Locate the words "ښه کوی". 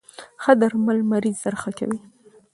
1.61-1.99